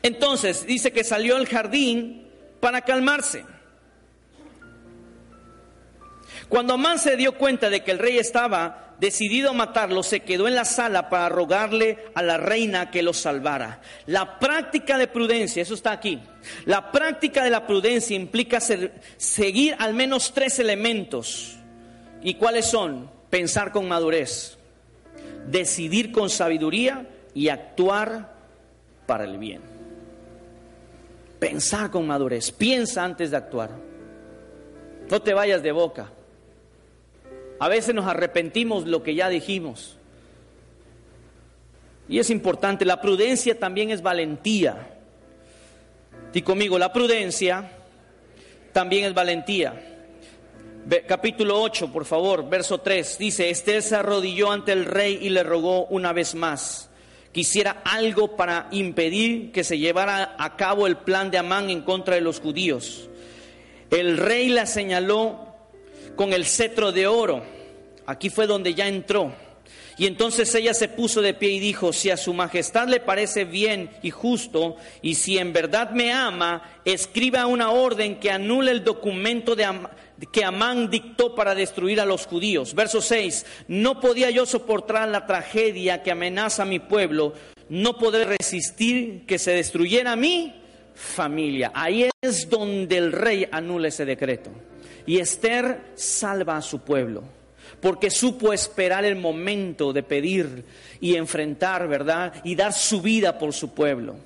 [0.03, 2.27] Entonces dice que salió al jardín
[2.61, 3.45] para calmarse.
[6.53, 10.47] Cuando Amán se dio cuenta de que el rey estaba decidido a matarlo, se quedó
[10.47, 13.81] en la sala para rogarle a la reina que lo salvara.
[14.05, 16.21] La práctica de prudencia, eso está aquí.
[16.67, 21.57] La práctica de la prudencia implica seguir al menos tres elementos.
[22.21, 23.11] ¿Y cuáles son?
[23.31, 24.59] Pensar con madurez,
[25.47, 28.31] decidir con sabiduría y actuar
[29.07, 29.63] para el bien.
[31.39, 33.71] Pensar con madurez, piensa antes de actuar.
[35.11, 36.13] No te vayas de boca.
[37.63, 39.97] A veces nos arrepentimos lo que ya dijimos.
[42.09, 44.99] Y es importante, la prudencia también es valentía.
[46.33, 47.71] Di conmigo, la prudencia
[48.73, 49.81] también es valentía.
[51.07, 55.45] Capítulo 8, por favor, verso 3, dice, Esther se arrodilló ante el rey y le
[55.45, 56.91] rogó una vez más,
[57.31, 62.17] quisiera algo para impedir que se llevara a cabo el plan de Amán en contra
[62.17, 63.09] de los judíos.
[63.93, 65.52] El rey la señaló
[66.17, 67.43] con el cetro de oro.
[68.07, 69.33] Aquí fue donde ya entró.
[69.99, 73.45] Y entonces ella se puso de pie y dijo, si a su majestad le parece
[73.45, 78.85] bien y justo, y si en verdad me ama, escriba una orden que anule el
[78.85, 79.69] documento de
[80.33, 82.75] que Amán dictó para destruir a los judíos.
[82.75, 87.35] Verso 6, no podía yo soportar la tragedia que amenaza a mi pueblo,
[87.69, 90.55] no poder resistir que se destruyera mi
[90.95, 91.71] familia.
[91.75, 94.51] Ahí es donde el rey anula ese decreto.
[95.07, 97.23] Y Esther salva a su pueblo,
[97.81, 100.65] porque supo esperar el momento de pedir
[101.01, 102.35] y enfrentar, ¿verdad?
[102.45, 104.17] Y dar su vida por su pueblo.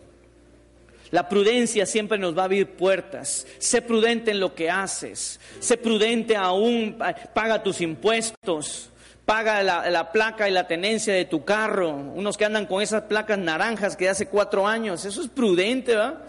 [1.11, 3.47] La prudencia siempre nos va a abrir puertas.
[3.59, 5.41] Sé prudente en lo que haces.
[5.61, 6.99] Sé prudente aún.
[7.33, 8.91] Paga tus impuestos.
[9.25, 11.91] Paga la, la, placa y la tenencia de tu carro.
[11.91, 15.05] Unos que andan con esas placas naranjas que hace cuatro años.
[15.05, 16.24] Eso es prudente, ¿verdad?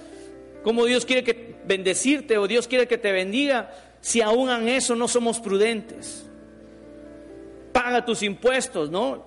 [0.63, 3.71] Como Dios quiere que bendecirte o Dios quiere que te bendiga
[4.01, 6.25] si aún en eso no somos prudentes?
[7.71, 9.25] Paga tus impuestos, ¿no?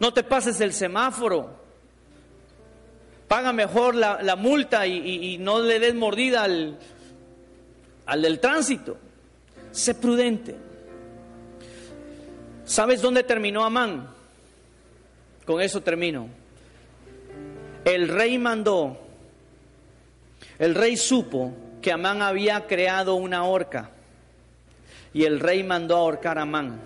[0.00, 1.58] No te pases el semáforo.
[3.26, 6.78] Paga mejor la, multa y, no le des mordida al,
[8.06, 8.96] al del tránsito.
[9.70, 10.56] Sé prudente.
[12.64, 14.08] ¿Sabes dónde terminó Amán?
[15.44, 16.28] Con eso termino.
[17.84, 18.98] El rey mandó,
[20.58, 23.90] el rey supo que Amán había creado una horca.
[25.14, 26.80] y el rey mandó a ahorcar a Amán.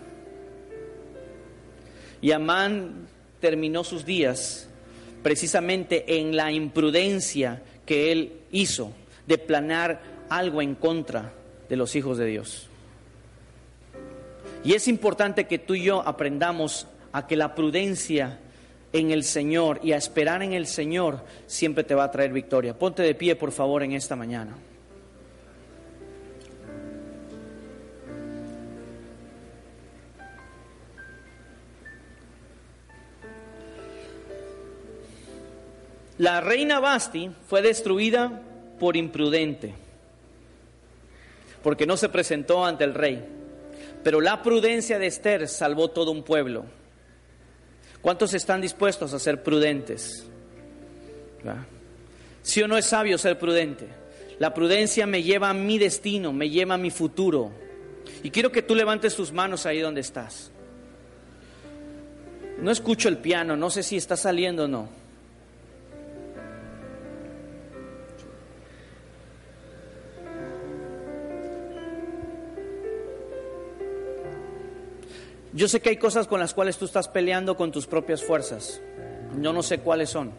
[2.21, 3.09] Y Amán
[3.41, 4.69] terminó sus días
[5.23, 8.93] precisamente en la imprudencia que él hizo
[9.27, 11.33] de planear algo en contra
[11.69, 12.69] de los hijos de Dios.
[14.65, 18.39] Y es importante que tú y yo aprendamos a que la prudencia
[18.93, 22.79] en el Señor y a esperar en el Señor siempre te va a traer victoria.
[22.79, 24.57] Ponte de pie, por favor, en esta mañana.
[36.19, 38.43] La reina Basti fue destruida
[38.79, 39.75] por imprudente,
[41.63, 43.25] porque no se presentó ante el rey.
[44.03, 46.65] Pero la prudencia de Esther salvó todo un pueblo.
[48.01, 50.27] ¿Cuántos están dispuestos a ser prudentes?
[52.43, 53.87] Si ¿Sí o no es sabio ser prudente?
[54.39, 57.53] La prudencia me lleva a mi destino, me lleva a mi futuro.
[58.25, 60.51] Y quiero que tú levantes tus manos ahí donde estás.
[62.59, 65.02] No escucho el piano, no sé si está saliendo o no.
[75.53, 78.81] Yo sé que hay cosas con las cuales tú estás peleando con tus propias fuerzas.
[79.41, 80.33] Yo no sé cuáles son.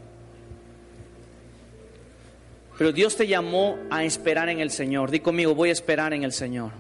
[2.78, 5.12] Pero Dios te llamó a esperar en el Señor.
[5.12, 6.72] Di conmigo, voy a esperar en el Señor.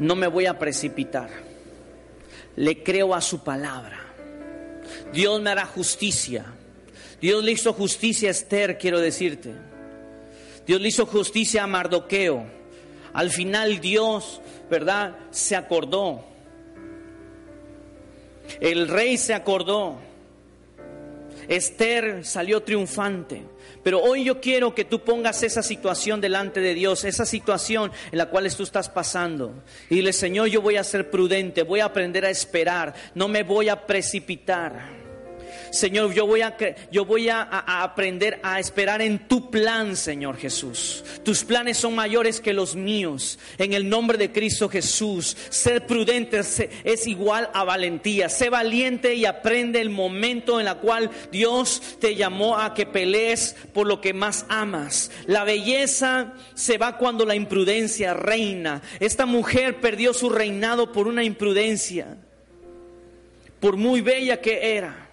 [0.00, 1.30] No me voy a precipitar.
[2.56, 4.00] Le creo a su palabra.
[5.12, 6.46] Dios me hará justicia.
[7.20, 9.52] Dios le hizo justicia a Esther, quiero decirte.
[10.66, 12.44] Dios le hizo justicia a Mardoqueo.
[13.12, 15.16] Al final Dios, ¿verdad?
[15.30, 16.33] Se acordó
[18.60, 19.98] el rey se acordó.
[21.48, 23.42] Esther salió triunfante.
[23.82, 28.18] Pero hoy yo quiero que tú pongas esa situación delante de Dios, esa situación en
[28.18, 29.52] la cual tú estás pasando.
[29.90, 33.42] Y dile, Señor, yo voy a ser prudente, voy a aprender a esperar, no me
[33.42, 35.03] voy a precipitar.
[35.70, 36.56] Señor, yo voy, a,
[36.90, 37.42] yo voy a,
[37.82, 41.04] aprender a esperar en tu plan, Señor Jesús.
[41.24, 43.38] Tus planes son mayores que los míos.
[43.58, 46.40] En el nombre de Cristo Jesús, ser prudente
[46.84, 48.28] es igual a valentía.
[48.28, 53.56] Sé valiente y aprende el momento en el cual Dios te llamó a que pelees
[53.72, 55.10] por lo que más amas.
[55.26, 58.82] La belleza se va cuando la imprudencia reina.
[59.00, 62.16] Esta mujer perdió su reinado por una imprudencia,
[63.60, 65.03] por muy bella que era.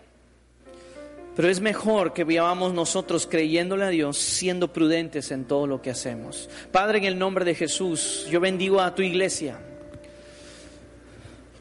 [1.35, 5.89] Pero es mejor que vivamos nosotros creyéndole a Dios, siendo prudentes en todo lo que
[5.89, 6.49] hacemos.
[6.71, 9.57] Padre, en el nombre de Jesús, yo bendigo a tu iglesia.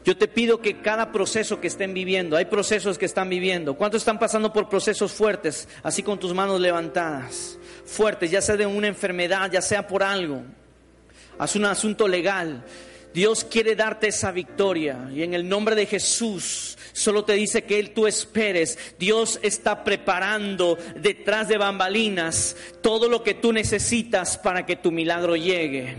[0.03, 4.01] Yo te pido que cada proceso que estén viviendo, hay procesos que están viviendo, ¿cuántos
[4.01, 7.59] están pasando por procesos fuertes, así con tus manos levantadas?
[7.85, 10.41] Fuertes, ya sea de una enfermedad, ya sea por algo,
[11.37, 12.63] haz un asunto legal.
[13.13, 17.79] Dios quiere darte esa victoria y en el nombre de Jesús solo te dice que
[17.79, 18.77] Él tú esperes.
[18.99, 25.35] Dios está preparando detrás de bambalinas todo lo que tú necesitas para que tu milagro
[25.35, 25.95] llegue.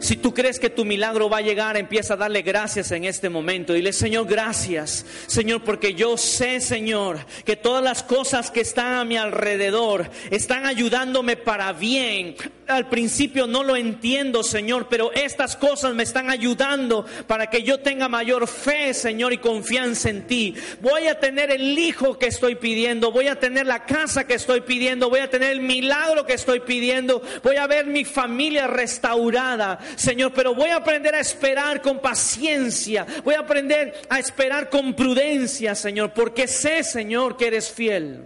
[0.00, 3.28] Si tú crees que tu milagro va a llegar, empieza a darle gracias en este
[3.28, 3.72] momento.
[3.72, 9.04] Dile, Señor, gracias, Señor, porque yo sé, Señor, que todas las cosas que están a
[9.04, 12.36] mi alrededor están ayudándome para bien.
[12.68, 17.80] Al principio no lo entiendo, Señor, pero estas cosas me están ayudando para que yo
[17.80, 20.54] tenga mayor fe, Señor, y confianza en ti.
[20.80, 24.60] Voy a tener el hijo que estoy pidiendo, voy a tener la casa que estoy
[24.60, 29.80] pidiendo, voy a tener el milagro que estoy pidiendo, voy a ver mi familia restaurada,
[29.96, 34.94] Señor, pero voy a aprender a esperar con paciencia, voy a aprender a esperar con
[34.94, 38.24] prudencia, Señor, porque sé, Señor, que eres fiel.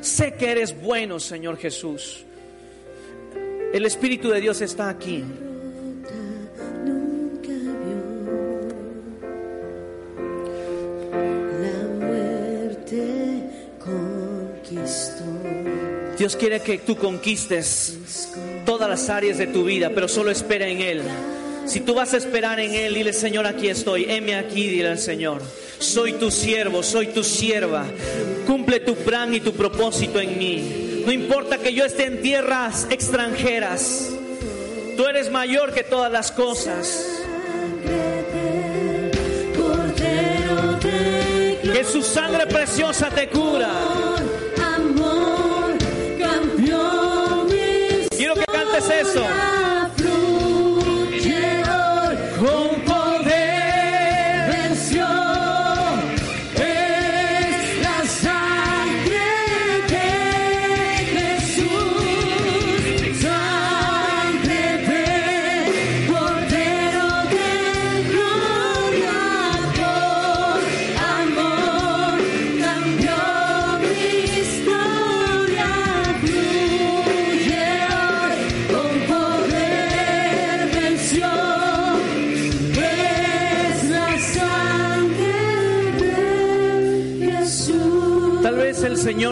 [0.00, 2.24] Sé que eres bueno, Señor Jesús.
[3.72, 5.24] El Espíritu de Dios está aquí.
[16.18, 17.98] Dios quiere que tú conquistes
[18.66, 21.02] todas las áreas de tu vida, pero solo espera en Él.
[21.64, 24.98] Si tú vas a esperar en Él, dile Señor, aquí estoy, heme aquí, dile al
[24.98, 25.40] Señor.
[25.78, 27.86] Soy tu siervo, soy tu sierva.
[28.46, 30.81] Cumple tu plan y tu propósito en mí.
[31.04, 34.10] No importa que yo esté en tierras extranjeras.
[34.96, 37.06] Tú eres mayor que todas las cosas.
[41.62, 44.11] Que su sangre preciosa te cura.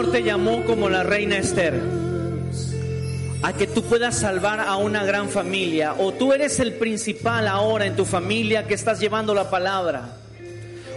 [0.09, 1.79] Te llamó como la reina Esther
[3.43, 7.85] a que tú puedas salvar a una gran familia o tú eres el principal ahora
[7.85, 10.17] en tu familia que estás llevando la palabra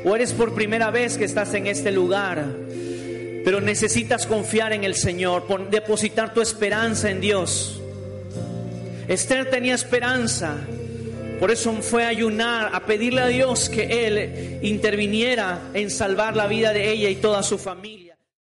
[0.04, 2.46] o eres por primera vez que estás en este lugar
[3.44, 7.80] pero necesitas confiar en el Señor, depositar tu esperanza en Dios.
[9.06, 10.56] Esther tenía esperanza,
[11.38, 16.46] por eso fue a ayunar, a pedirle a Dios que Él interviniera en salvar la
[16.46, 18.13] vida de ella y toda su familia.